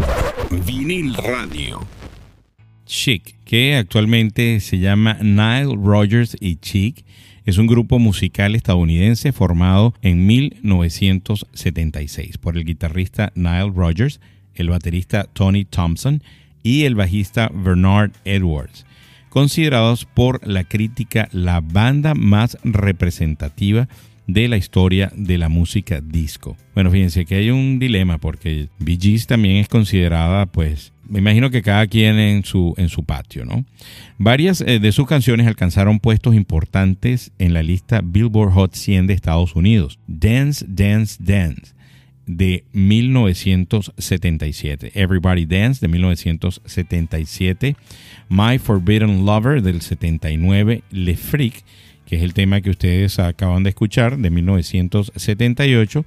Vinil 0.50 1.16
radio. 1.18 1.86
Chic, 2.88 3.36
que 3.46 3.76
actualmente 3.76 4.60
se 4.60 4.80
llama 4.80 5.20
Nile 5.22 5.76
Rodgers 5.78 6.36
y 6.40 6.58
Chic, 6.64 7.06
es 7.46 7.58
un 7.58 7.68
grupo 7.68 8.00
musical 8.00 8.56
estadounidense 8.56 9.34
formado 9.34 9.94
en 10.02 10.26
1976 10.26 12.38
por 12.38 12.58
el 12.58 12.64
guitarrista 12.66 13.32
Nile 13.36 13.72
Rodgers, 13.76 14.22
el 14.56 14.70
baterista 14.70 15.26
Tony 15.34 15.66
Thompson 15.66 16.24
y 16.64 16.86
el 16.86 16.96
bajista 16.96 17.52
Bernard 17.54 18.14
Edwards, 18.24 18.86
considerados 19.30 20.06
por 20.06 20.48
la 20.48 20.64
crítica 20.64 21.28
la 21.32 21.60
banda 21.60 22.16
más 22.16 22.58
representativa 22.64 23.84
de 23.84 24.13
la 24.28 24.58
historia 24.58 25.12
de 25.16 25.38
la 25.38 25.50
música 25.50 26.02
disco. 26.02 26.58
Bueno, 26.74 26.92
fíjense 26.92 27.26
que 27.26 27.36
hay 27.36 27.50
un 27.50 27.80
dilema 27.80 28.18
porque 28.18 28.70
Bee 28.80 28.98
Gees 29.00 29.28
también 29.28 29.58
es 29.58 29.68
considerada, 29.68 30.46
pues, 30.46 30.94
me 31.08 31.20
imagino 31.20 31.50
que 31.50 31.62
cada 31.62 31.86
quien 31.88 32.18
en 32.18 32.46
su, 32.46 32.74
en 32.78 32.90
su 32.90 33.04
patio, 33.04 33.46
¿no? 33.46 33.66
Varias 34.18 34.62
eh, 34.62 34.80
de 34.80 34.92
sus 34.92 35.08
canciones 35.08 35.48
alcanzaron 35.48 36.00
puestos 36.00 36.34
importantes 36.34 37.32
en 37.40 37.54
la 37.54 37.62
lista 37.62 38.02
Billboard 38.04 38.54
Hot 38.54 38.74
100 38.74 39.08
de 39.08 39.14
Estados 39.14 39.56
Unidos. 39.56 40.00
Dance, 40.08 40.66
Dance, 40.68 41.18
Dance 41.20 41.74
de 42.26 42.64
1977. 42.72 44.94
Everybody 44.96 45.46
Dance 45.46 45.82
de 45.82 45.90
1977. 45.90 47.76
My 48.30 48.58
Forbidden 48.58 49.26
Lover 49.26 49.62
del 49.62 49.82
79. 49.82 50.84
Le 50.90 51.18
Freak, 51.18 51.66
es 52.14 52.24
el 52.24 52.34
tema 52.34 52.62
que 52.62 52.70
ustedes 52.70 53.20
acaban 53.20 53.64
de 53.64 53.70
escuchar 53.70 54.18
de 54.18 54.30
1978. 54.30 56.06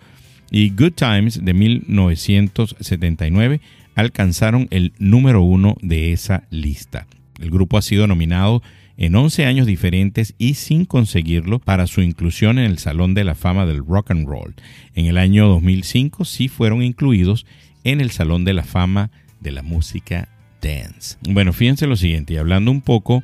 Y 0.51 0.71
Good 0.71 0.93
Times 0.93 1.45
de 1.45 1.55
1979 1.55 3.61
alcanzaron 3.95 4.69
el 4.71 4.93
número 4.99 5.43
uno 5.43 5.77
de 5.81 6.13
esa 6.13 6.45
lista. 6.51 7.07
El 7.41 7.51
grupo 7.51 7.79
ha 7.79 7.83
sido 7.83 8.07
nominado 8.07 8.63
en 8.97 9.15
11 9.15 9.45
años 9.45 9.67
diferentes 9.67 10.35
y 10.39 10.55
sin 10.55 10.85
conseguirlo 10.85 11.59
para 11.59 11.87
su 11.87 12.01
inclusión 12.01 12.59
en 12.59 12.67
el 12.67 12.79
Salón 12.79 13.15
de 13.15 13.25
la 13.25 13.35
Fama 13.35 13.67
del 13.67 13.85
Rock 13.85 14.13
and 14.13 14.27
Roll. 14.27 14.55
En 14.95 15.07
el 15.07 15.19
año 15.19 15.49
2005 15.49 16.25
sí 16.25 16.49
fueron 16.49 16.83
incluidos 16.83 17.47
en 17.85 18.01
el 18.01 18.11
Salón 18.11 18.45
de 18.45 18.55
la 18.55 18.65
Fama 18.65 19.11
de 19.41 19.53
la 19.53 19.63
Música 19.63 20.29
Dance. 20.63 21.19
Bueno, 21.29 21.53
fíjense 21.53 21.87
lo 21.87 21.97
siguiente, 21.97 22.35
y 22.35 22.37
hablando 22.39 22.71
un 22.71 22.81
poco 22.81 23.23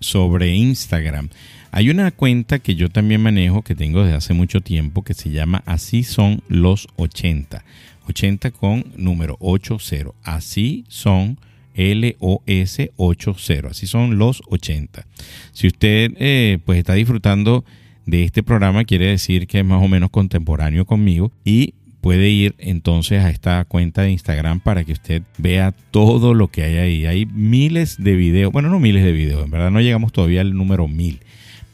sobre 0.00 0.54
Instagram. 0.54 1.30
Hay 1.72 1.90
una 1.90 2.10
cuenta 2.10 2.58
que 2.58 2.74
yo 2.74 2.88
también 2.88 3.22
manejo, 3.22 3.62
que 3.62 3.74
tengo 3.74 4.02
desde 4.02 4.16
hace 4.16 4.34
mucho 4.34 4.60
tiempo, 4.60 5.02
que 5.02 5.14
se 5.14 5.30
llama 5.30 5.62
Así 5.66 6.04
son 6.04 6.42
los 6.48 6.88
80. 6.96 7.64
80 8.08 8.50
con 8.52 8.84
número 8.96 9.36
80. 9.40 10.12
Así 10.22 10.84
son 10.88 11.38
LOS 11.74 12.40
80. 12.46 13.68
Así 13.68 13.86
son 13.86 14.18
los 14.18 14.42
80. 14.48 15.06
Si 15.52 15.66
usted 15.66 16.12
eh, 16.18 16.58
pues 16.64 16.78
está 16.78 16.94
disfrutando 16.94 17.64
de 18.06 18.24
este 18.24 18.42
programa, 18.42 18.84
quiere 18.84 19.06
decir 19.06 19.46
que 19.46 19.60
es 19.60 19.64
más 19.64 19.82
o 19.82 19.88
menos 19.88 20.10
contemporáneo 20.10 20.86
conmigo 20.86 21.32
y 21.44 21.74
puede 22.00 22.28
ir 22.30 22.54
entonces 22.58 23.24
a 23.24 23.30
esta 23.30 23.64
cuenta 23.64 24.02
de 24.02 24.12
Instagram 24.12 24.60
para 24.60 24.84
que 24.84 24.92
usted 24.92 25.22
vea 25.38 25.72
todo 25.90 26.34
lo 26.34 26.46
que 26.48 26.62
hay 26.62 26.76
ahí. 26.76 27.04
Hay 27.04 27.26
miles 27.26 27.96
de 27.98 28.14
videos, 28.14 28.52
bueno, 28.52 28.68
no 28.68 28.78
miles 28.78 29.02
de 29.02 29.10
videos, 29.10 29.44
en 29.44 29.50
verdad 29.50 29.72
no 29.72 29.80
llegamos 29.80 30.12
todavía 30.12 30.42
al 30.42 30.54
número 30.54 30.86
mil, 30.86 31.18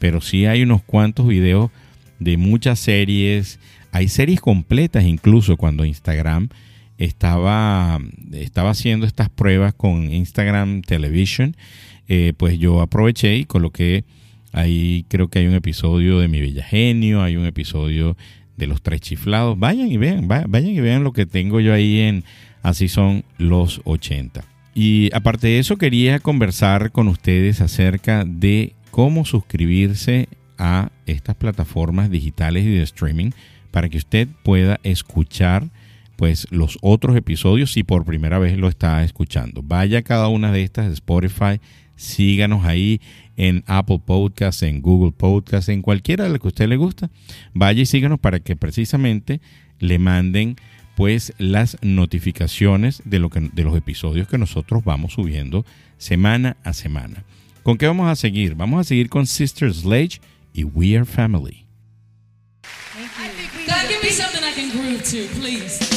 pero 0.03 0.19
sí 0.19 0.45
hay 0.45 0.63
unos 0.63 0.81
cuantos 0.83 1.25
videos 1.25 1.71
de 2.19 2.35
muchas 2.35 2.77
series. 2.77 3.57
Hay 3.93 4.09
series 4.09 4.41
completas 4.41 5.05
incluso 5.05 5.55
cuando 5.55 5.85
Instagram 5.85 6.49
estaba, 6.97 8.01
estaba 8.33 8.71
haciendo 8.71 9.05
estas 9.05 9.29
pruebas 9.29 9.73
con 9.73 10.13
Instagram 10.13 10.81
Television, 10.81 11.55
eh, 12.09 12.33
pues 12.35 12.59
yo 12.59 12.81
aproveché 12.81 13.37
y 13.37 13.45
coloqué 13.45 14.03
ahí 14.51 15.05
creo 15.07 15.29
que 15.29 15.39
hay 15.39 15.47
un 15.47 15.53
episodio 15.53 16.19
de 16.19 16.27
Mi 16.27 16.41
Bella 16.41 16.65
Genio, 16.65 17.23
hay 17.23 17.37
un 17.37 17.45
episodio 17.45 18.17
de 18.57 18.67
Los 18.67 18.81
Tres 18.81 18.99
Chiflados. 18.99 19.57
Vayan 19.57 19.89
y 19.89 19.95
vean, 19.95 20.27
va- 20.29 20.43
vayan 20.49 20.71
y 20.71 20.81
vean 20.81 21.05
lo 21.05 21.13
que 21.13 21.25
tengo 21.25 21.61
yo 21.61 21.73
ahí 21.73 21.99
en 22.01 22.25
Así 22.61 22.89
son 22.89 23.23
los 23.37 23.79
80. 23.85 24.43
Y 24.75 25.09
aparte 25.13 25.47
de 25.47 25.59
eso 25.59 25.77
quería 25.77 26.19
conversar 26.19 26.91
con 26.91 27.07
ustedes 27.07 27.61
acerca 27.61 28.25
de 28.25 28.73
cómo 28.93 29.25
suscribirse 29.25 30.29
a 30.59 30.91
estas 31.07 31.35
plataformas 31.35 32.11
digitales 32.11 32.63
y 32.63 32.69
de 32.69 32.83
streaming 32.83 33.31
para 33.71 33.89
que 33.89 33.97
usted 33.97 34.27
pueda 34.43 34.79
escuchar 34.83 35.71
pues 36.15 36.45
los 36.51 36.77
otros 36.83 37.17
episodios 37.17 37.71
si 37.71 37.81
por 37.81 38.05
primera 38.05 38.37
vez 38.37 38.55
lo 38.55 38.67
está 38.67 39.03
escuchando. 39.03 39.63
Vaya 39.63 39.97
a 39.97 40.01
cada 40.03 40.27
una 40.27 40.51
de 40.51 40.61
estas 40.61 40.93
Spotify, 40.93 41.59
síganos 41.95 42.65
ahí 42.65 43.01
en 43.35 43.63
Apple 43.65 43.99
Podcasts, 44.05 44.61
en 44.61 44.79
Google 44.83 45.11
Podcasts, 45.11 45.69
en 45.69 45.81
cualquiera 45.81 46.25
de 46.25 46.29
las 46.29 46.39
que 46.39 46.49
a 46.49 46.49
usted 46.49 46.67
le 46.67 46.77
gusta. 46.77 47.09
Vaya 47.55 47.81
y 47.81 47.87
síganos 47.87 48.19
para 48.19 48.41
que 48.41 48.55
precisamente 48.55 49.41
le 49.79 49.97
manden 49.97 50.55
pues 50.95 51.33
las 51.39 51.79
notificaciones 51.81 53.01
de 53.05 53.17
lo 53.17 53.31
que 53.31 53.39
de 53.39 53.63
los 53.63 53.75
episodios 53.75 54.27
que 54.27 54.37
nosotros 54.37 54.83
vamos 54.83 55.13
subiendo 55.13 55.65
semana 55.97 56.57
a 56.63 56.73
semana. 56.73 57.23
¿Con 57.63 57.77
qué 57.77 57.87
vamos 57.87 58.09
a 58.09 58.15
seguir? 58.17 58.55
Vamos 58.55 58.81
a 58.81 58.83
seguir 58.83 59.09
con 59.09 59.25
Sister 59.25 59.73
Sledge 59.73 60.19
y 60.53 60.65
We 60.65 60.97
Are 60.97 61.05
Family. 61.05 61.65
God, 63.65 63.87
give 63.87 64.03
me 64.03 64.09
something 64.09 64.43
I 64.43 64.51
can 64.53 64.69
groove 64.69 65.01
to, 65.03 65.27
please. 65.39 65.92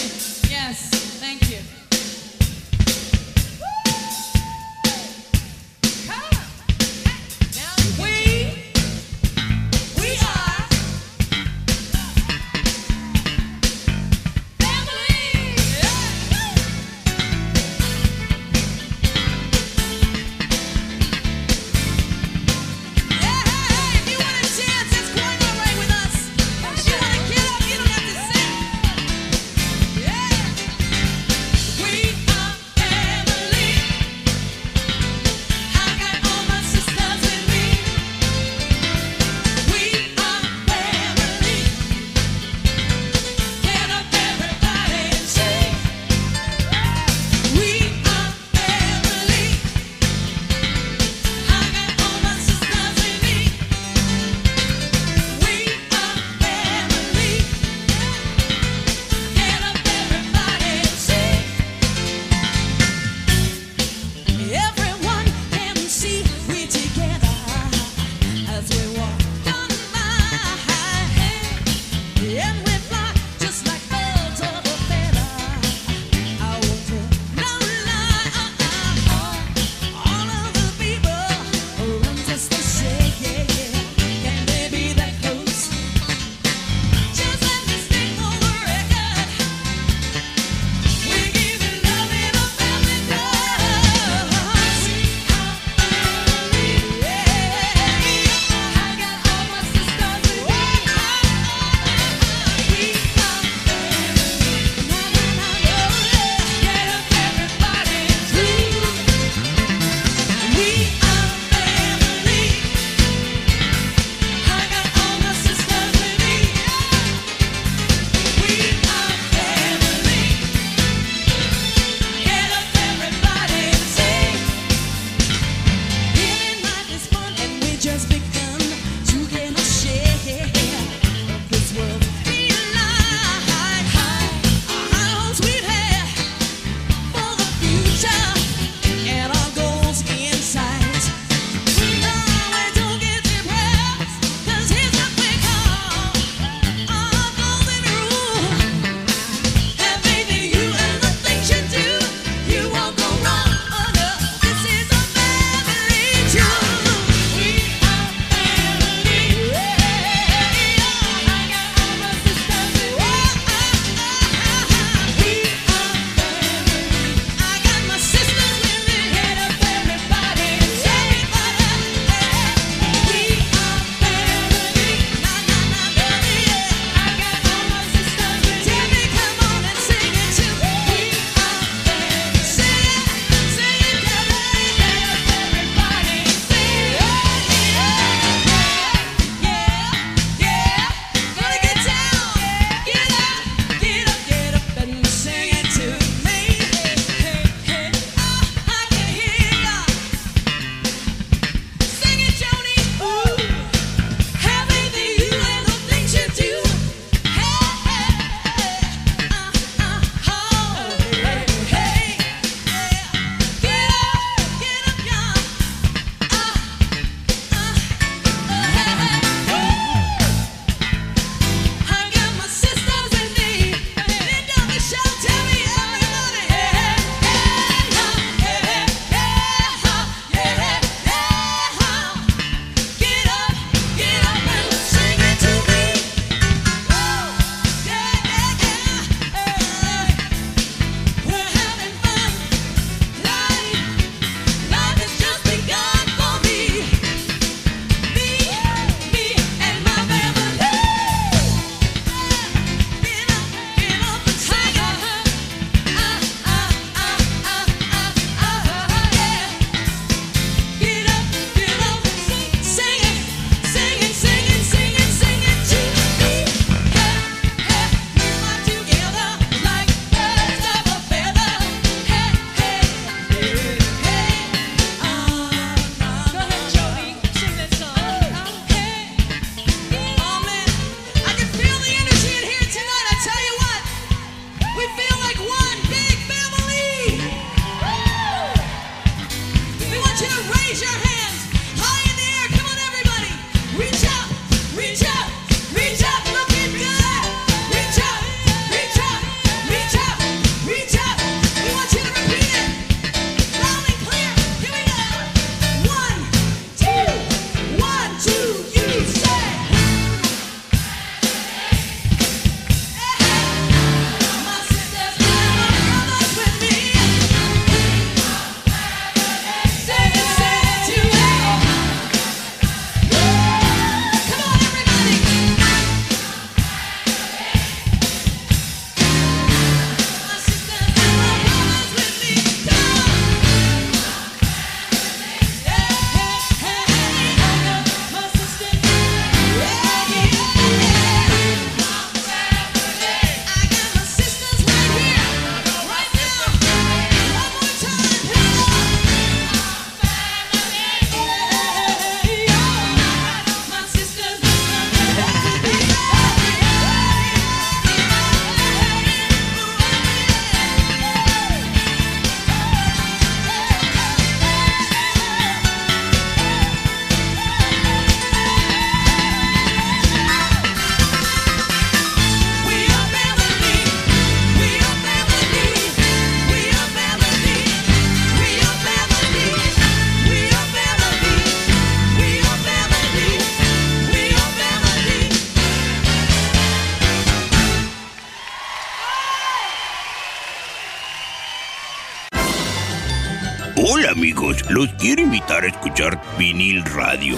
Hola 393.88 394.10
amigos, 394.10 394.68
los 394.68 394.88
quiero 394.94 395.22
invitar 395.22 395.62
a 395.62 395.68
escuchar 395.68 396.20
Vinil 396.36 396.82
Radio. 396.86 397.36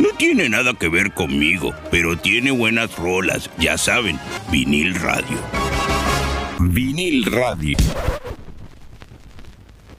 No 0.00 0.08
tiene 0.16 0.48
nada 0.48 0.72
que 0.72 0.88
ver 0.88 1.12
conmigo, 1.12 1.74
pero 1.90 2.16
tiene 2.16 2.50
buenas 2.50 2.96
rolas, 2.96 3.50
ya 3.58 3.76
saben, 3.76 4.18
Vinil 4.50 4.94
Radio. 4.94 5.36
Vinil 6.58 7.26
Radio. 7.26 7.76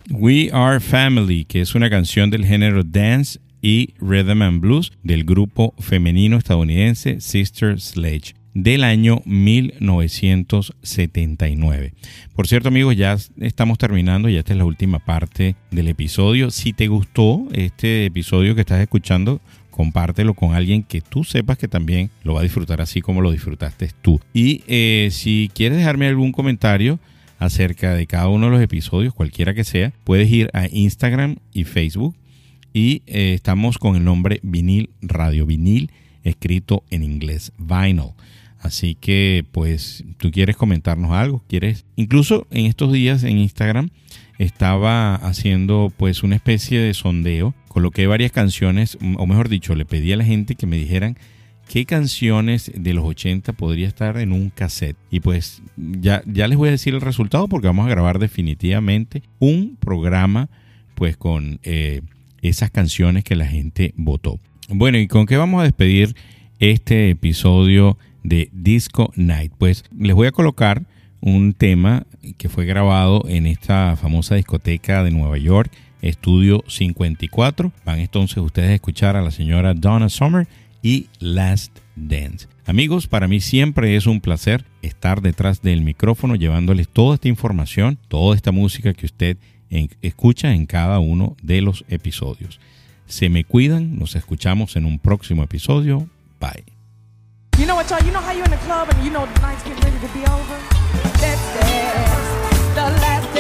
We 0.10 0.49
Are 0.51 0.80
Family, 0.80 1.45
que 1.45 1.62
es 1.62 1.76
una 1.76 1.88
canción 1.88 2.32
del 2.32 2.47
género 2.47 2.84
dance 2.84 3.39
y 3.62 3.93
rhythm 3.99 4.41
and 4.41 4.60
blues 4.60 4.91
del 5.04 5.24
grupo 5.24 5.76
femenino 5.78 6.38
estadounidense 6.38 7.22
Sister 7.22 7.80
Sledge 7.80 8.34
del 8.54 8.84
año 8.84 9.22
1979. 9.26 11.93
Por 12.36 12.47
cierto, 12.47 12.68
amigos, 12.70 12.95
ya 12.95 13.18
estamos 13.39 13.78
terminando, 13.78 14.30
ya 14.30 14.39
esta 14.39 14.54
es 14.54 14.58
la 14.58 14.66
última 14.66 14.97
parte 14.99 15.56
del 15.72 15.88
episodio. 15.88 16.51
Si 16.51 16.74
te 16.74 16.88
gustó 16.88 17.47
este 17.54 18.06
episodio 18.06 18.56
que 18.56 18.62
estás 18.62 18.82
escuchando, 18.82 19.41
compártelo 19.72 20.36
con 20.36 20.54
alguien 20.54 20.84
que 20.84 21.01
tú 21.01 21.24
sepas 21.24 21.58
que 21.58 21.68
también 21.68 22.12
lo 22.24 22.36
va 22.36 22.41
a 22.41 22.43
disfrutar 22.43 22.82
así 22.82 23.01
como 23.01 23.22
lo 23.22 23.32
disfrutaste 23.32 23.89
tú. 24.01 24.20
Y 24.34 24.64
eh, 24.68 25.10
si 25.12 25.49
quieres 25.54 25.80
dejarme 25.80 26.08
algún 26.08 26.32
comentario 26.32 26.99
acerca 27.39 27.93
de 27.93 28.08
cada 28.08 28.30
uno 28.30 28.45
de 28.45 28.51
los 28.51 28.62
episodios, 28.62 29.14
cualquiera 29.14 29.54
que 29.54 29.64
sea, 29.64 29.93
puedes 30.04 30.32
ir 30.32 30.49
a 30.54 30.68
Instagram 30.68 31.38
y 31.51 31.64
Facebook 31.66 32.16
y 32.72 33.01
eh, 33.08 33.34
estamos 33.34 33.78
con 33.78 33.95
el 33.95 34.04
nombre 34.04 34.39
Vinil 34.43 34.89
Radio, 35.01 35.45
vinil 35.45 35.91
escrito 36.24 36.84
en 36.89 37.04
inglés, 37.04 37.51
vinyl. 37.58 38.14
Así 38.64 38.95
que 38.95 39.45
pues 39.51 40.05
tú 40.18 40.32
quieres 40.32 40.55
comentarnos 40.55 41.11
algo, 41.11 41.43
quieres, 41.49 41.86
incluso 41.97 42.47
en 42.49 42.66
estos 42.66 42.93
días 42.93 43.24
en 43.24 43.38
Instagram 43.38 43.89
estaba 44.39 45.16
haciendo 45.16 45.91
pues 45.97 46.24
una 46.24 46.38
especie 46.38 46.80
de 46.80 46.93
sondeo, 46.93 47.53
coloqué 47.68 48.07
varias 48.07 48.32
canciones, 48.32 48.97
o 49.18 49.28
mejor 49.28 49.49
dicho, 49.49 49.76
le 49.76 49.84
pedí 49.84 50.14
a 50.14 50.18
la 50.18 50.24
gente 50.24 50.55
que 50.55 50.66
me 50.66 50.78
dijeran 50.78 51.18
qué 51.68 51.86
canciones 51.86 52.72
de 52.74 52.93
los 52.93 53.03
80 53.03 53.51
podría 53.51 53.86
estar 53.88 54.18
en 54.18 54.32
un 54.32 54.49
cassette. 54.49 54.95
Y 55.11 55.20
pues 55.20 55.61
ya, 55.76 56.24
ya 56.26 56.47
les 56.47 56.57
voy 56.57 56.70
a 56.70 56.72
decir 56.72 56.93
el 56.93 57.01
resultado 57.01 57.49
porque 57.49 57.68
vamos 57.68 57.86
a 57.86 57.89
grabar 57.89 58.18
definitivamente 58.18 59.24
un 59.39 59.76
programa 59.76 60.49
pues 60.95 61.18
con 61.18 61.59
eh, 61.64 62.01
esas 62.41 62.72
canciones 62.72 63.26
que 63.26 63.36
la 63.36 63.45
gente 63.45 63.93
votó. 63.97 64.39
Bueno, 64.70 64.97
¿y 64.99 65.07
con 65.07 65.26
qué 65.26 65.36
vamos 65.36 65.59
a 65.59 65.66
despedir 65.66 66.16
este 66.72 67.09
episodio 67.09 67.97
de 68.24 68.49
Disco 68.53 69.11
Night? 69.18 69.51
Pues 69.57 69.84
les 69.97 70.16
voy 70.16 70.28
a 70.28 70.32
colocar 70.32 70.84
un 71.20 71.53
tema 71.53 72.05
que 72.38 72.47
fue 72.47 72.66
grabado 72.66 73.26
en 73.28 73.47
esta 73.47 73.97
famosa 73.97 74.36
discoteca 74.36 75.03
de 75.03 75.11
Nueva 75.11 75.38
York, 75.38 75.70
Estudio 76.01 76.64
54. 76.68 77.74
Van 77.84 77.99
entonces 77.99 78.38
ustedes 78.38 78.70
a 78.70 78.76
escuchar 78.76 79.18
a 79.18 79.22
la 79.22 79.32
señora 79.32 79.74
Donna 79.74 80.07
Summer 80.07 80.47
y 80.82 81.07
Last 81.20 81.78
Dance. 81.97 82.47
Amigos, 82.66 83.07
para 83.07 83.28
mí 83.28 83.41
siempre 83.41 83.97
es 83.97 84.07
un 84.07 84.22
placer 84.22 84.64
estar 84.82 85.22
detrás 85.22 85.61
del 85.61 85.82
micrófono 85.82 86.36
llevándoles 86.36 86.88
toda 86.88 87.16
esta 87.16 87.28
información, 87.28 87.99
toda 88.07 88.38
esta 88.38 88.53
música 88.53 88.93
que 88.93 89.05
usted 89.05 89.38
escucha 90.01 90.53
en 90.53 90.66
cada 90.66 90.99
uno 90.99 91.36
de 91.41 91.59
los 91.59 91.84
episodios. 91.89 92.61
Se 93.05 93.28
me 93.28 93.43
cuidan, 93.43 93.99
nos 93.99 94.16
escuchamos 94.16 94.78
en 94.78 94.86
un 94.86 94.97
próximo 94.97 95.43
episodio. 95.43 96.07
Bye. 96.43 96.65
You 97.57 97.65
know 97.65 97.75
what, 97.75 97.89
y'all? 97.89 98.03
You 98.03 98.11
know 98.11 98.19
how 98.19 98.33
you're 98.33 98.43
in 98.43 98.51
the 98.51 98.63
club 98.67 98.89
and 98.89 99.01
you 99.01 99.09
know 99.09 99.25
the 99.25 99.39
night's 99.39 99.63
getting 99.63 99.81
ready 99.81 99.97
to 100.05 100.13
be 100.13 100.27
over? 100.27 100.57
Let's 101.23 101.45
dance, 101.55 102.59
the 102.75 102.87
last 102.99 103.32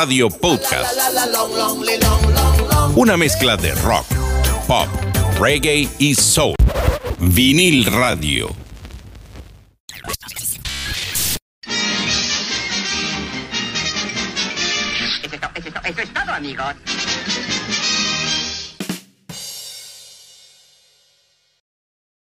Radio 0.00 0.30
Podcast. 0.30 0.96
Una 2.96 3.18
mezcla 3.18 3.58
de 3.58 3.74
rock, 3.74 4.06
pop, 4.66 4.88
reggae 5.38 5.90
y 5.98 6.14
soul. 6.14 6.54
Vinil 7.18 7.84
Radio. 7.84 8.59